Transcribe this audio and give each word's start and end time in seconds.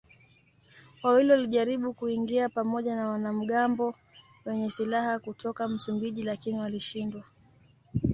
Wawili 1.03 1.31
walijaribu 1.31 1.93
kuingia 1.93 2.49
pamoja 2.49 2.95
na 2.95 3.09
wanamgambo 3.09 3.95
wenye 4.45 4.69
silaha 4.69 5.19
kutoka 5.19 5.67
Msumbiji 5.67 6.23
lakini 6.23 6.59
walishindwa. 6.59 7.23